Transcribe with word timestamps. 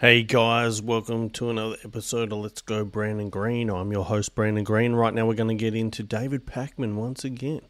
Hey 0.00 0.22
guys, 0.22 0.80
welcome 0.80 1.28
to 1.28 1.50
another 1.50 1.76
episode 1.84 2.32
of 2.32 2.38
Let's 2.38 2.62
Go 2.62 2.86
Brandon 2.86 3.28
Green. 3.28 3.68
I'm 3.68 3.92
your 3.92 4.06
host, 4.06 4.34
Brandon 4.34 4.64
Green. 4.64 4.94
Right 4.94 5.12
now, 5.12 5.26
we're 5.26 5.34
going 5.34 5.54
to 5.54 5.62
get 5.62 5.74
into 5.74 6.02
David 6.02 6.46
Pakman 6.46 6.94
once 6.94 7.22
again, 7.22 7.60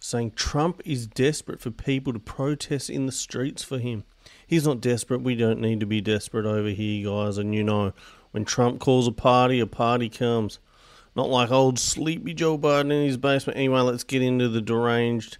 saying 0.00 0.30
Trump 0.30 0.80
is 0.86 1.06
desperate 1.06 1.60
for 1.60 1.70
people 1.70 2.14
to 2.14 2.18
protest 2.18 2.88
in 2.88 3.04
the 3.04 3.12
streets 3.12 3.62
for 3.62 3.78
him. 3.78 4.04
He's 4.46 4.66
not 4.66 4.80
desperate. 4.80 5.20
We 5.20 5.34
don't 5.34 5.60
need 5.60 5.80
to 5.80 5.86
be 5.86 6.00
desperate 6.00 6.46
over 6.46 6.70
here, 6.70 7.10
guys. 7.10 7.36
And 7.36 7.54
you 7.54 7.62
know, 7.62 7.92
when 8.30 8.46
Trump 8.46 8.80
calls 8.80 9.06
a 9.06 9.12
party, 9.12 9.60
a 9.60 9.66
party 9.66 10.08
comes. 10.08 10.58
Not 11.14 11.28
like 11.28 11.50
old 11.50 11.78
sleepy 11.78 12.32
Joe 12.32 12.56
Biden 12.56 12.90
in 12.90 13.04
his 13.04 13.18
basement. 13.18 13.58
Anyway, 13.58 13.80
let's 13.80 14.02
get 14.02 14.22
into 14.22 14.48
the 14.48 14.62
deranged 14.62 15.36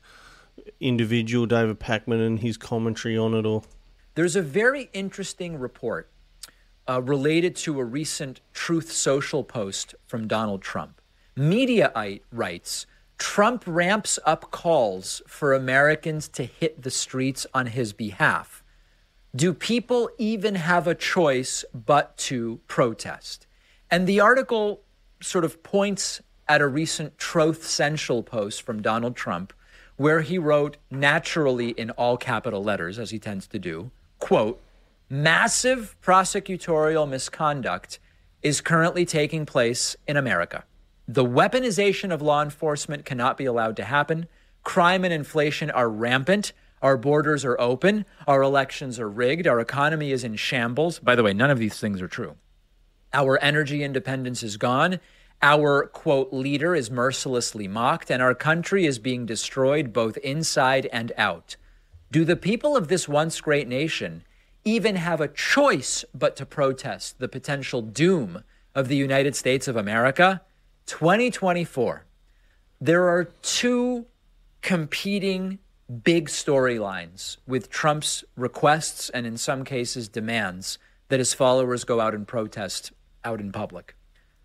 individual, 0.80 1.46
David 1.46 1.80
Pakman, 1.80 2.26
and 2.26 2.40
his 2.40 2.58
commentary 2.58 3.16
on 3.16 3.32
it 3.32 3.46
all. 3.46 3.64
There's 4.16 4.36
a 4.36 4.42
very 4.42 4.90
interesting 4.92 5.58
report 5.58 6.10
uh, 6.88 7.02
related 7.02 7.56
to 7.56 7.80
a 7.80 7.84
recent 7.84 8.40
Truth 8.52 8.92
Social 8.92 9.44
post 9.44 9.94
from 10.06 10.28
Donald 10.28 10.62
Trump. 10.62 11.00
Mediaite 11.36 12.22
writes 12.32 12.86
Trump 13.18 13.64
ramps 13.66 14.18
up 14.26 14.50
calls 14.50 15.22
for 15.26 15.54
Americans 15.54 16.28
to 16.28 16.44
hit 16.44 16.82
the 16.82 16.90
streets 16.90 17.46
on 17.54 17.66
his 17.66 17.92
behalf. 17.92 18.62
Do 19.34 19.52
people 19.52 20.10
even 20.18 20.54
have 20.54 20.86
a 20.86 20.94
choice 20.94 21.64
but 21.74 22.16
to 22.18 22.60
protest? 22.68 23.46
And 23.90 24.06
the 24.06 24.20
article 24.20 24.82
sort 25.20 25.44
of 25.44 25.62
points 25.62 26.20
at 26.48 26.60
a 26.60 26.68
recent 26.68 27.18
Truth 27.18 27.66
Central 27.66 28.22
post 28.22 28.62
from 28.62 28.82
Donald 28.82 29.16
Trump 29.16 29.52
where 29.96 30.20
he 30.20 30.38
wrote 30.38 30.76
naturally 30.90 31.70
in 31.70 31.90
all 31.90 32.16
capital 32.16 32.62
letters 32.62 32.98
as 32.98 33.10
he 33.10 33.18
tends 33.18 33.46
to 33.46 33.58
do, 33.58 33.90
quote, 34.18 34.60
Massive 35.08 35.94
prosecutorial 36.02 37.08
misconduct 37.08 38.00
is 38.42 38.60
currently 38.60 39.06
taking 39.06 39.46
place 39.46 39.94
in 40.08 40.16
America. 40.16 40.64
The 41.06 41.24
weaponization 41.24 42.12
of 42.12 42.20
law 42.20 42.42
enforcement 42.42 43.04
cannot 43.04 43.36
be 43.36 43.44
allowed 43.44 43.76
to 43.76 43.84
happen. 43.84 44.26
Crime 44.64 45.04
and 45.04 45.14
inflation 45.14 45.70
are 45.70 45.88
rampant. 45.88 46.52
Our 46.82 46.96
borders 46.96 47.44
are 47.44 47.58
open. 47.60 48.04
Our 48.26 48.42
elections 48.42 48.98
are 48.98 49.08
rigged. 49.08 49.46
Our 49.46 49.60
economy 49.60 50.10
is 50.10 50.24
in 50.24 50.34
shambles. 50.34 50.98
By 50.98 51.14
the 51.14 51.22
way, 51.22 51.32
none 51.32 51.50
of 51.52 51.60
these 51.60 51.78
things 51.78 52.02
are 52.02 52.08
true. 52.08 52.34
Our 53.12 53.38
energy 53.40 53.84
independence 53.84 54.42
is 54.42 54.56
gone. 54.56 54.98
Our, 55.40 55.86
quote, 55.86 56.32
leader 56.32 56.74
is 56.74 56.90
mercilessly 56.90 57.68
mocked, 57.68 58.10
and 58.10 58.20
our 58.20 58.34
country 58.34 58.86
is 58.86 58.98
being 58.98 59.24
destroyed 59.24 59.92
both 59.92 60.16
inside 60.16 60.88
and 60.92 61.12
out. 61.16 61.54
Do 62.10 62.24
the 62.24 62.34
people 62.34 62.76
of 62.76 62.88
this 62.88 63.08
once 63.08 63.40
great 63.40 63.68
nation 63.68 64.24
even 64.66 64.96
have 64.96 65.20
a 65.20 65.28
choice 65.28 66.04
but 66.12 66.34
to 66.36 66.44
protest 66.44 67.20
the 67.20 67.28
potential 67.28 67.80
doom 67.80 68.42
of 68.74 68.88
the 68.88 68.96
United 68.96 69.36
States 69.36 69.68
of 69.68 69.76
America, 69.76 70.42
2024, 70.86 72.04
there 72.80 73.08
are 73.08 73.24
two 73.42 74.06
competing 74.62 75.60
big 76.02 76.28
storylines 76.28 77.36
with 77.46 77.70
Trump's 77.70 78.24
requests 78.36 79.08
and, 79.10 79.24
in 79.24 79.36
some 79.36 79.64
cases, 79.64 80.08
demands 80.08 80.78
that 81.08 81.20
his 81.20 81.32
followers 81.32 81.84
go 81.84 82.00
out 82.00 82.12
and 82.12 82.26
protest 82.26 82.90
out 83.24 83.40
in 83.40 83.52
public. 83.52 83.94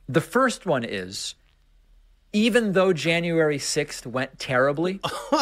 The 0.07 0.21
first 0.21 0.67
one 0.67 0.83
is 0.83 1.33
even 2.31 2.73
though 2.73 2.93
January 2.93 3.57
6th 3.57 4.05
went 4.05 4.37
terribly, 4.37 4.99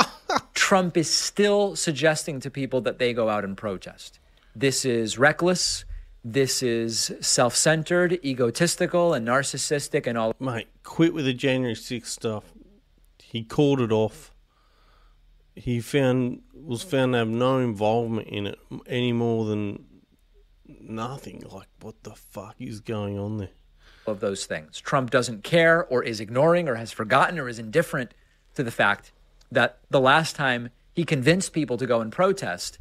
Trump 0.53 0.95
is 0.95 1.09
still 1.09 1.75
suggesting 1.75 2.39
to 2.39 2.49
people 2.49 2.81
that 2.81 2.97
they 2.97 3.13
go 3.13 3.29
out 3.29 3.43
and 3.43 3.57
protest. 3.57 4.19
This 4.55 4.85
is 4.85 5.17
reckless. 5.17 5.85
This 6.23 6.61
is 6.61 7.13
self 7.21 7.55
centered, 7.55 8.19
egotistical, 8.25 9.13
and 9.13 9.27
narcissistic, 9.27 10.05
and 10.05 10.17
all. 10.17 10.33
Mate, 10.39 10.67
quit 10.83 11.13
with 11.13 11.25
the 11.25 11.33
January 11.33 11.75
6th 11.75 12.07
stuff. 12.07 12.43
He 13.19 13.43
called 13.43 13.79
it 13.79 13.91
off. 13.91 14.33
He 15.55 15.79
found 15.79 16.41
was 16.53 16.83
found 16.83 17.13
to 17.13 17.19
have 17.19 17.27
no 17.27 17.59
involvement 17.59 18.27
in 18.27 18.47
it 18.47 18.59
any 18.85 19.13
more 19.13 19.45
than 19.45 19.85
nothing. 20.65 21.43
Like, 21.49 21.67
what 21.81 22.03
the 22.03 22.15
fuck 22.15 22.55
is 22.59 22.79
going 22.81 23.17
on 23.17 23.37
there? 23.37 23.49
Of 24.05 24.19
those 24.19 24.45
things. 24.45 24.81
Trump 24.81 25.11
doesn't 25.11 25.43
care, 25.43 25.85
or 25.85 26.03
is 26.03 26.19
ignoring, 26.19 26.67
or 26.67 26.75
has 26.75 26.91
forgotten, 26.91 27.39
or 27.39 27.47
is 27.47 27.59
indifferent 27.59 28.13
to 28.55 28.63
the 28.63 28.71
fact 28.71 29.11
that 29.51 29.79
the 29.89 29.99
last 29.99 30.35
time 30.35 30.69
he 30.93 31.05
convinced 31.05 31.53
people 31.53 31.77
to 31.77 31.85
go 31.85 32.01
and 32.01 32.11
protest, 32.11 32.79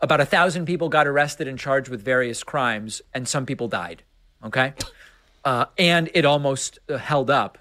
about 0.00 0.20
a 0.20 0.24
thousand 0.24 0.66
people 0.66 0.88
got 0.88 1.06
arrested 1.06 1.48
and 1.48 1.58
charged 1.58 1.88
with 1.88 2.02
various 2.02 2.42
crimes, 2.42 3.02
and 3.12 3.26
some 3.26 3.46
people 3.46 3.68
died. 3.68 4.02
Okay, 4.44 4.72
uh, 5.44 5.66
and 5.76 6.10
it 6.14 6.24
almost 6.24 6.78
uh, 6.88 6.96
held 6.96 7.30
up. 7.30 7.58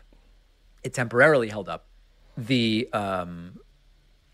It 0.84 0.94
temporarily 0.94 1.50
held 1.50 1.68
up 1.68 1.86
the 2.38 2.88
um, 2.94 3.60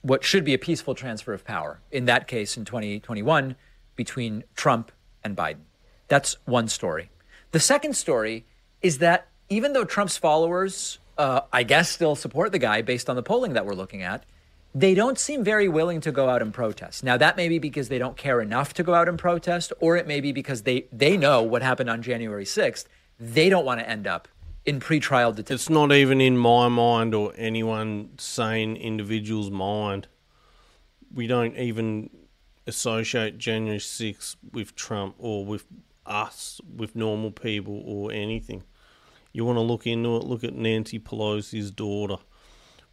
what 0.02 0.24
should 0.24 0.44
be 0.44 0.54
a 0.54 0.58
peaceful 0.58 0.94
transfer 0.94 1.34
of 1.34 1.46
power. 1.46 1.80
In 1.92 2.06
that 2.06 2.28
case, 2.28 2.58
in 2.58 2.66
2021, 2.66 3.56
between 3.96 4.44
Trump 4.56 4.92
and 5.24 5.36
Biden. 5.36 5.64
That's 6.08 6.36
one 6.46 6.68
story. 6.68 7.10
The 7.52 7.60
second 7.60 7.96
story 7.96 8.46
is 8.82 8.98
that 8.98 9.28
even 9.50 9.74
though 9.74 9.86
Trump's 9.86 10.18
followers, 10.18 11.00
uh, 11.18 11.42
I 11.52 11.64
guess, 11.64 11.90
still 11.90 12.16
support 12.16 12.52
the 12.52 12.60
guy 12.60 12.82
based 12.82 13.10
on 13.10 13.16
the 13.16 13.24
polling 13.24 13.54
that 13.54 13.66
we're 13.66 13.76
looking 13.76 14.02
at, 14.02 14.26
they 14.76 14.96
don't 14.96 15.20
seem 15.20 15.44
very 15.44 15.68
willing 15.68 16.02
to 16.02 16.12
go 16.12 16.30
out 16.30 16.42
and 16.42 16.54
protest. 16.54 17.04
Now, 17.04 17.16
that 17.18 17.38
may 17.38 17.48
be 17.48 17.60
because 17.60 17.90
they 17.90 18.00
don't 18.00 18.18
care 18.18 18.42
enough 18.42 18.74
to 18.76 18.84
go 18.84 18.96
out 18.96 19.08
and 19.08 19.20
protest, 19.20 19.72
or 19.80 19.96
it 19.98 20.08
may 20.08 20.20
be 20.20 20.32
because 20.32 20.64
they, 20.64 20.88
they 20.92 21.16
know 21.16 21.44
what 21.44 21.62
happened 21.62 21.90
on 21.90 22.02
January 22.02 22.46
6th. 22.46 22.86
They 23.20 23.50
don't 23.50 23.66
want 23.66 23.82
to 23.82 23.90
end 23.90 24.08
up 24.08 24.28
in 24.66 24.80
pretrial 24.80 25.32
detention. 25.36 25.54
It's 25.54 25.70
not 25.70 25.92
even 25.92 26.20
in 26.20 26.38
my 26.38 26.70
mind 26.70 27.14
or 27.14 27.34
anyone 27.38 28.10
sane 28.18 28.76
individual's 28.76 29.52
mind. 29.52 30.08
We 31.14 31.28
don't 31.28 31.56
even 31.56 32.10
associate 32.66 33.38
January 33.38 33.78
6th 33.78 34.38
with 34.52 34.76
Trump 34.76 35.16
or 35.20 35.46
with 35.46 35.66
us, 36.08 36.60
with 36.76 36.96
normal 36.96 37.30
people 37.30 37.84
or 37.86 38.12
anything. 38.12 38.64
You 39.34 39.46
want 39.46 39.58
to 39.58 39.62
look 39.62 39.86
into 39.86 40.16
it, 40.18 40.24
look 40.24 40.44
at 40.44 40.56
Nancy 40.56 41.00
Pelosi's 41.00 41.70
daughter 41.70 42.18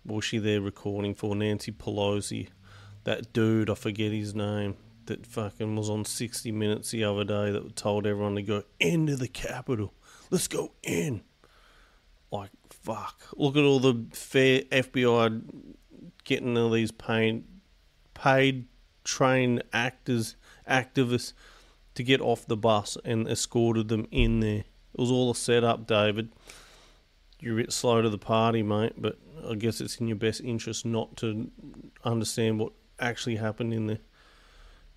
was 0.04 0.24
she 0.24 0.38
there 0.38 0.60
recording 0.60 1.14
for 1.14 1.34
Nancy 1.34 1.72
Pelosi? 1.72 2.48
That 3.04 3.32
dude, 3.32 3.70
I 3.70 3.74
forget 3.74 4.12
his 4.12 4.34
name, 4.34 4.76
that 5.06 5.26
fucking 5.26 5.74
was 5.76 5.90
on 5.90 6.04
60 6.04 6.52
Minutes 6.52 6.90
the 6.90 7.04
other 7.04 7.24
day 7.24 7.50
that 7.50 7.76
told 7.76 8.06
everyone 8.06 8.36
to 8.36 8.42
go 8.42 8.62
into 8.78 9.16
the 9.16 9.28
Capitol. 9.28 9.94
Let's 10.30 10.48
go 10.48 10.72
in. 10.82 11.22
Like, 12.30 12.50
fuck. 12.68 13.20
Look 13.34 13.56
at 13.56 13.64
all 13.64 13.80
the 13.80 14.06
fair 14.12 14.60
FBI 14.70 15.42
getting 16.24 16.56
all 16.56 16.70
these 16.70 16.92
paid, 16.92 17.44
paid 18.14 18.66
trained 19.02 19.62
actors, 19.72 20.36
activists 20.68 21.32
to 21.94 22.02
get 22.02 22.20
off 22.20 22.46
the 22.46 22.56
bus 22.56 22.96
and 23.04 23.26
escorted 23.26 23.88
them 23.88 24.06
in 24.10 24.40
there. 24.40 24.64
It 24.94 25.00
was 25.00 25.10
all 25.10 25.30
a 25.30 25.34
setup, 25.34 25.86
David. 25.86 26.30
You're 27.40 27.58
a 27.58 27.62
bit 27.62 27.72
slow 27.72 28.02
to 28.02 28.08
the 28.08 28.18
party, 28.18 28.62
mate, 28.62 28.92
but 28.98 29.18
I 29.48 29.54
guess 29.54 29.80
it's 29.80 29.96
in 29.96 30.06
your 30.06 30.16
best 30.16 30.42
interest 30.42 30.84
not 30.84 31.16
to 31.18 31.50
understand 32.04 32.58
what 32.58 32.72
actually 32.98 33.36
happened 33.36 33.72
in 33.72 33.86
there. 33.86 33.98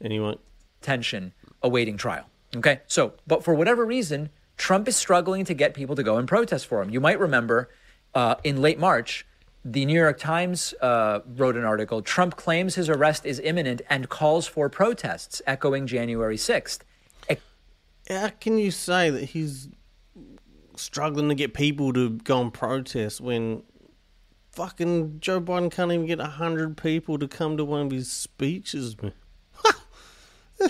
Anyway, 0.02 0.36
tension 0.82 1.34
awaiting 1.62 1.96
trial. 1.96 2.26
Okay, 2.56 2.82
so 2.88 3.14
but 3.26 3.44
for 3.44 3.53
whatever 3.53 3.86
reason, 3.86 4.30
Trump 4.58 4.88
is 4.88 4.96
struggling 4.96 5.46
to 5.46 5.53
get 5.53 5.74
people 5.74 5.96
to 5.96 6.03
go 6.03 6.18
and 6.18 6.28
protest 6.28 6.68
for 6.68 6.82
him. 6.82 6.90
You 6.90 7.00
might 7.00 7.20
remember 7.20 7.70
uh, 8.14 8.36
in 8.44 8.62
late 8.62 8.78
March, 8.78 9.26
the 9.64 9.86
New 9.86 9.98
York 10.00 10.20
Times 10.20 10.74
uh, 10.82 11.22
wrote 11.26 11.56
an 11.56 11.64
article. 11.64 12.02
Trump 12.02 12.36
claims 12.36 12.76
his 12.76 12.90
arrest 12.90 13.26
is 13.26 13.40
imminent 13.40 13.82
and 13.90 14.09
calls 14.09 14.46
for 14.46 14.68
protests, 14.68 15.42
echoing 15.48 15.88
January 15.88 16.38
sixth. 16.38 16.84
How 18.09 18.28
can 18.42 18.58
you 18.58 18.70
say 18.70 19.09
that 19.09 19.29
he's 19.29 19.70
struggling 20.75 21.29
to 21.29 21.35
get 21.35 21.53
people 21.53 21.93
to 21.93 22.11
go 22.11 22.41
and 22.41 22.53
protest 22.53 23.22
when 23.22 23.64
fucking 24.52 25.20
Joe 25.20 25.41
Biden 25.41 25.72
can't 25.72 25.91
even 25.91 26.05
get 26.05 26.20
a 26.20 26.25
hundred 26.25 26.78
people 26.78 27.17
to 27.17 27.28
come 27.28 27.58
to 27.58 27.66
one 27.66 27.87
of 27.87 27.91
his 27.91 28.11
speeches. 28.11 28.96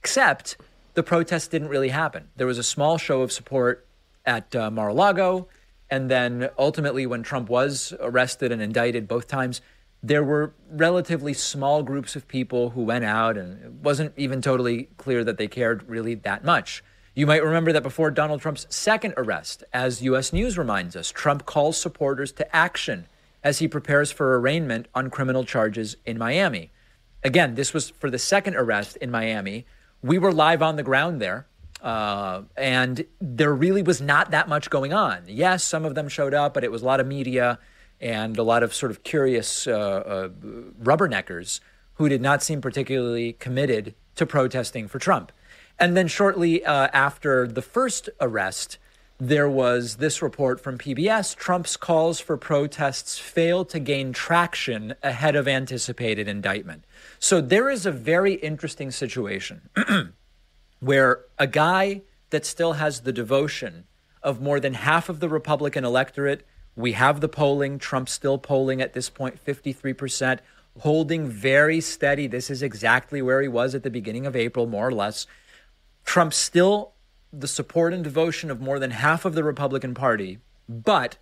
Except 0.00 0.56
the 0.94 1.02
protest 1.02 1.50
didn't 1.50 1.68
really 1.68 1.88
happen. 1.88 2.28
There 2.36 2.46
was 2.46 2.58
a 2.58 2.62
small 2.62 2.98
show 2.98 3.22
of 3.22 3.32
support 3.32 3.86
at 4.24 4.54
uh, 4.54 4.70
Mar-a-Lago, 4.70 5.48
and 5.90 6.10
then 6.10 6.50
ultimately, 6.58 7.06
when 7.06 7.22
Trump 7.22 7.48
was 7.48 7.94
arrested 8.00 8.50
and 8.50 8.60
indicted 8.60 9.06
both 9.06 9.28
times, 9.28 9.60
there 10.02 10.22
were 10.22 10.54
relatively 10.70 11.32
small 11.32 11.82
groups 11.82 12.16
of 12.16 12.28
people 12.28 12.70
who 12.70 12.82
went 12.82 13.04
out, 13.04 13.36
and 13.36 13.62
it 13.62 13.72
wasn't 13.72 14.12
even 14.16 14.42
totally 14.42 14.88
clear 14.96 15.24
that 15.24 15.38
they 15.38 15.48
cared 15.48 15.88
really 15.88 16.14
that 16.14 16.44
much. 16.44 16.82
You 17.16 17.26
might 17.26 17.42
remember 17.42 17.72
that 17.72 17.82
before 17.82 18.10
Donald 18.10 18.42
Trump's 18.42 18.66
second 18.68 19.14
arrest, 19.16 19.64
as 19.72 20.02
U.S. 20.02 20.34
News 20.34 20.58
reminds 20.58 20.94
us, 20.94 21.10
Trump 21.10 21.46
calls 21.46 21.80
supporters 21.80 22.30
to 22.32 22.54
action 22.54 23.06
as 23.42 23.58
he 23.58 23.66
prepares 23.68 24.12
for 24.12 24.38
arraignment 24.38 24.86
on 24.94 25.08
criminal 25.08 25.42
charges 25.42 25.96
in 26.04 26.18
Miami. 26.18 26.72
Again, 27.24 27.54
this 27.54 27.72
was 27.72 27.88
for 27.88 28.10
the 28.10 28.18
second 28.18 28.54
arrest 28.54 28.98
in 28.98 29.10
Miami. 29.10 29.64
We 30.02 30.18
were 30.18 30.30
live 30.30 30.60
on 30.60 30.76
the 30.76 30.82
ground 30.82 31.22
there. 31.22 31.46
Uh, 31.80 32.42
and 32.54 33.06
there 33.18 33.54
really 33.54 33.82
was 33.82 34.02
not 34.02 34.30
that 34.32 34.46
much 34.46 34.68
going 34.68 34.92
on. 34.92 35.22
Yes, 35.26 35.64
some 35.64 35.86
of 35.86 35.94
them 35.94 36.10
showed 36.10 36.34
up, 36.34 36.52
but 36.52 36.64
it 36.64 36.70
was 36.70 36.82
a 36.82 36.84
lot 36.84 37.00
of 37.00 37.06
media 37.06 37.58
and 37.98 38.36
a 38.36 38.42
lot 38.42 38.62
of 38.62 38.74
sort 38.74 38.92
of 38.92 39.04
curious 39.04 39.66
uh, 39.66 39.72
uh, 39.72 40.28
rubberneckers 40.82 41.60
who 41.94 42.10
did 42.10 42.20
not 42.20 42.42
seem 42.42 42.60
particularly 42.60 43.32
committed 43.32 43.94
to 44.16 44.26
protesting 44.26 44.86
for 44.86 44.98
Trump. 44.98 45.32
And 45.78 45.96
then 45.96 46.08
shortly 46.08 46.64
uh, 46.64 46.88
after 46.92 47.46
the 47.46 47.62
first 47.62 48.08
arrest, 48.20 48.78
there 49.18 49.48
was 49.48 49.96
this 49.96 50.20
report 50.20 50.60
from 50.60 50.76
PBS 50.76 51.34
Trump's 51.36 51.76
calls 51.76 52.20
for 52.20 52.36
protests 52.36 53.18
failed 53.18 53.70
to 53.70 53.78
gain 53.78 54.12
traction 54.12 54.94
ahead 55.02 55.36
of 55.36 55.48
anticipated 55.48 56.28
indictment. 56.28 56.84
So 57.18 57.40
there 57.40 57.70
is 57.70 57.86
a 57.86 57.92
very 57.92 58.34
interesting 58.34 58.90
situation 58.90 59.68
where 60.80 61.24
a 61.38 61.46
guy 61.46 62.02
that 62.30 62.44
still 62.44 62.74
has 62.74 63.00
the 63.00 63.12
devotion 63.12 63.84
of 64.22 64.40
more 64.40 64.60
than 64.60 64.74
half 64.74 65.08
of 65.08 65.20
the 65.20 65.28
Republican 65.28 65.84
electorate, 65.84 66.46
we 66.74 66.92
have 66.92 67.20
the 67.20 67.28
polling, 67.28 67.78
Trump 67.78 68.08
still 68.08 68.36
polling 68.36 68.82
at 68.82 68.92
this 68.92 69.08
point 69.08 69.42
53%, 69.42 70.40
holding 70.80 71.26
very 71.26 71.80
steady. 71.80 72.26
This 72.26 72.50
is 72.50 72.62
exactly 72.62 73.22
where 73.22 73.40
he 73.40 73.48
was 73.48 73.74
at 73.74 73.82
the 73.82 73.90
beginning 73.90 74.26
of 74.26 74.36
April, 74.36 74.66
more 74.66 74.88
or 74.88 74.92
less. 74.92 75.26
Trump 76.06 76.32
still 76.32 76.92
the 77.32 77.48
support 77.48 77.92
and 77.92 78.02
devotion 78.02 78.50
of 78.50 78.60
more 78.60 78.78
than 78.78 78.92
half 78.92 79.24
of 79.24 79.34
the 79.34 79.44
Republican 79.44 79.92
Party, 79.92 80.38
but 80.68 81.18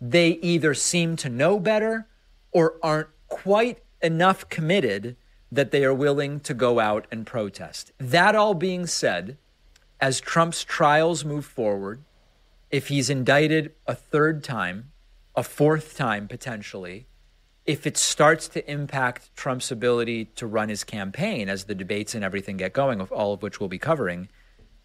they 0.00 0.30
either 0.40 0.72
seem 0.72 1.16
to 1.16 1.28
know 1.28 1.58
better 1.58 2.06
or 2.52 2.76
aren't 2.82 3.08
quite 3.26 3.82
enough 4.00 4.48
committed 4.48 5.16
that 5.50 5.70
they 5.72 5.84
are 5.84 5.92
willing 5.92 6.40
to 6.40 6.54
go 6.54 6.78
out 6.78 7.06
and 7.10 7.26
protest. 7.26 7.90
That 7.98 8.34
all 8.34 8.54
being 8.54 8.86
said, 8.86 9.36
as 10.00 10.20
Trump's 10.20 10.62
trials 10.62 11.24
move 11.24 11.44
forward, 11.44 12.04
if 12.70 12.88
he's 12.88 13.10
indicted 13.10 13.74
a 13.86 13.94
third 13.94 14.44
time, 14.44 14.92
a 15.34 15.42
fourth 15.42 15.96
time 15.96 16.28
potentially, 16.28 17.07
if 17.68 17.86
it 17.86 17.98
starts 17.98 18.48
to 18.48 18.68
impact 18.68 19.28
Trump's 19.36 19.70
ability 19.70 20.24
to 20.36 20.46
run 20.46 20.70
his 20.70 20.84
campaign 20.84 21.50
as 21.50 21.64
the 21.64 21.74
debates 21.74 22.14
and 22.14 22.24
everything 22.24 22.56
get 22.56 22.72
going, 22.72 22.98
all 23.02 23.34
of 23.34 23.42
which 23.42 23.60
we'll 23.60 23.68
be 23.68 23.78
covering, 23.78 24.30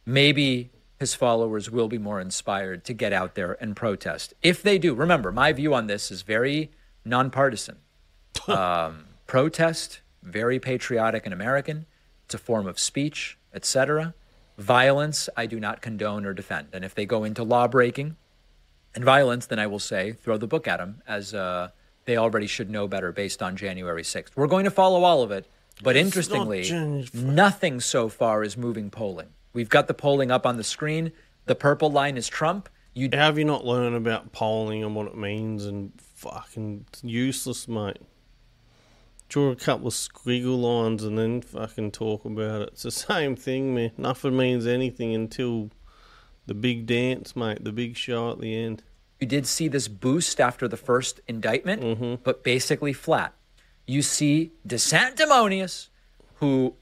maybe 0.05 0.69
his 0.99 1.15
followers 1.15 1.71
will 1.71 1.87
be 1.87 1.97
more 1.97 2.19
inspired 2.19 2.83
to 2.83 2.93
get 2.93 3.13
out 3.13 3.35
there 3.35 3.53
and 3.61 3.77
protest. 3.77 4.33
If 4.43 4.61
they 4.61 4.77
do, 4.77 4.93
remember, 4.93 5.31
my 5.31 5.53
view 5.53 5.73
on 5.73 5.87
this 5.87 6.11
is 6.11 6.23
very 6.23 6.71
nonpartisan. 7.05 7.77
um, 8.49 9.05
protest, 9.27 10.01
very 10.21 10.59
patriotic 10.59 11.23
and 11.23 11.33
American. 11.33 11.85
It's 12.25 12.35
a 12.35 12.37
form 12.37 12.67
of 12.67 12.77
speech, 12.77 13.37
etc. 13.53 14.13
Violence, 14.57 15.29
I 15.37 15.45
do 15.45 15.57
not 15.57 15.81
condone 15.81 16.25
or 16.25 16.33
defend. 16.33 16.67
And 16.73 16.83
if 16.83 16.93
they 16.93 17.05
go 17.05 17.23
into 17.23 17.43
law 17.43 17.65
breaking 17.69 18.17
and 18.93 19.05
violence, 19.05 19.45
then 19.45 19.57
I 19.57 19.67
will 19.67 19.79
say 19.79 20.11
throw 20.11 20.35
the 20.35 20.47
book 20.47 20.67
at 20.67 20.79
them 20.79 21.01
as 21.07 21.33
uh, 21.33 21.69
they 22.05 22.17
already 22.17 22.47
should 22.47 22.69
know 22.69 22.87
better 22.87 23.11
based 23.11 23.41
on 23.41 23.55
January 23.55 24.03
6th. 24.03 24.31
We're 24.35 24.47
going 24.47 24.65
to 24.65 24.71
follow 24.71 25.03
all 25.03 25.21
of 25.21 25.31
it. 25.31 25.47
But 25.81 25.95
It's 25.95 26.05
interestingly, 26.05 26.69
not 26.69 27.13
nothing 27.13 27.79
so 27.79 28.07
far 28.07 28.43
is 28.43 28.55
moving 28.55 28.89
polling. 28.89 29.29
We've 29.53 29.69
got 29.69 29.87
the 29.87 29.93
polling 29.93 30.31
up 30.31 30.45
on 30.45 30.57
the 30.57 30.63
screen. 30.63 31.11
The 31.45 31.55
purple 31.55 31.91
line 31.91 32.15
is 32.15 32.27
Trump. 32.27 32.69
You 32.93 33.09
How 33.11 33.19
have 33.25 33.39
you 33.39 33.45
not 33.45 33.65
learned 33.65 33.95
about 33.95 34.31
polling 34.31 34.83
and 34.83 34.95
what 34.95 35.07
it 35.07 35.17
means 35.17 35.65
and 35.65 35.91
fucking 35.99 36.85
useless, 37.01 37.67
mate? 37.67 37.97
Draw 39.29 39.49
a 39.49 39.55
couple 39.55 39.87
of 39.87 39.93
squiggle 39.93 40.61
lines 40.61 41.03
and 41.03 41.17
then 41.17 41.41
fucking 41.41 41.91
talk 41.91 42.23
about 42.23 42.61
it. 42.61 42.69
It's 42.73 42.83
the 42.83 42.91
same 42.91 43.35
thing, 43.35 43.73
man. 43.73 43.91
Nothing 43.97 44.37
means 44.37 44.67
anything 44.67 45.15
until 45.15 45.71
the 46.45 46.53
big 46.53 46.85
dance, 46.85 47.35
mate. 47.35 47.63
The 47.63 47.71
big 47.71 47.97
show 47.97 48.31
at 48.31 48.39
the 48.39 48.55
end. 48.55 48.83
You 49.23 49.27
did 49.27 49.47
see 49.47 49.69
this 49.69 49.87
boost 49.87 50.41
after 50.41 50.67
the 50.67 50.75
first 50.75 51.21
indictment, 51.29 51.81
mm-hmm. 51.81 52.15
but 52.25 52.43
basically 52.43 52.91
flat. 52.91 53.33
You 53.87 54.01
see 54.01 54.51
DeSanctimonious, 54.67 55.87
who 56.35 56.75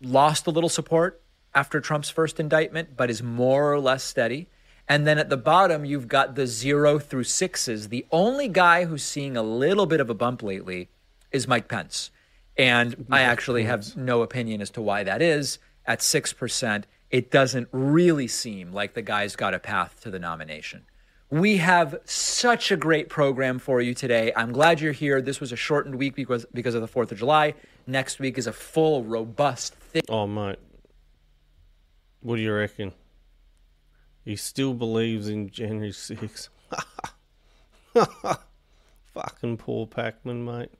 lost 0.00 0.48
a 0.48 0.50
little 0.50 0.68
support 0.68 1.22
after 1.54 1.80
Trump's 1.80 2.10
first 2.10 2.40
indictment, 2.40 2.96
but 2.96 3.10
is 3.10 3.22
more 3.22 3.72
or 3.72 3.78
less 3.78 4.02
steady. 4.02 4.48
And 4.88 5.06
then 5.06 5.20
at 5.20 5.28
the 5.28 5.36
bottom, 5.36 5.84
you've 5.84 6.08
got 6.08 6.34
the 6.34 6.48
zero 6.48 6.98
through 6.98 7.24
sixes. 7.24 7.90
The 7.90 8.06
only 8.10 8.48
guy 8.48 8.86
who's 8.86 9.04
seeing 9.04 9.36
a 9.36 9.42
little 9.44 9.86
bit 9.86 10.00
of 10.00 10.10
a 10.10 10.14
bump 10.14 10.42
lately 10.42 10.88
is 11.30 11.46
Mike 11.46 11.68
Pence. 11.68 12.10
And 12.56 13.06
I 13.08 13.20
actually 13.20 13.62
have 13.64 13.96
no 13.96 14.22
opinion 14.22 14.60
as 14.60 14.70
to 14.70 14.82
why 14.82 15.04
that 15.04 15.22
is. 15.22 15.60
At 15.86 16.00
6%, 16.00 16.84
it 17.12 17.30
doesn't 17.30 17.68
really 17.70 18.26
seem 18.26 18.72
like 18.72 18.94
the 18.94 19.02
guy's 19.02 19.36
got 19.36 19.54
a 19.54 19.60
path 19.60 20.00
to 20.02 20.10
the 20.10 20.18
nomination. 20.18 20.86
We 21.34 21.56
have 21.56 21.96
such 22.04 22.70
a 22.70 22.76
great 22.76 23.08
program 23.08 23.58
for 23.58 23.80
you 23.80 23.92
today. 23.92 24.32
I'm 24.36 24.52
glad 24.52 24.80
you're 24.80 24.92
here. 24.92 25.20
This 25.20 25.40
was 25.40 25.50
a 25.50 25.56
shortened 25.56 25.96
week 25.96 26.14
because 26.14 26.46
because 26.54 26.76
of 26.76 26.80
the 26.80 26.86
4th 26.86 27.10
of 27.10 27.18
July. 27.18 27.54
Next 27.88 28.20
week 28.20 28.38
is 28.38 28.46
a 28.46 28.52
full, 28.52 29.02
robust, 29.02 29.74
thick 29.74 30.04
Oh, 30.08 30.28
mate. 30.28 30.60
What 32.20 32.36
do 32.36 32.42
you 32.42 32.54
reckon? 32.54 32.92
He 34.24 34.36
still 34.36 34.74
believes 34.74 35.28
in 35.28 35.50
January 35.50 35.90
6th. 35.90 36.50
Fucking 39.14 39.56
Paul 39.56 39.88
Pakman, 39.88 40.44
mate. 40.44 40.70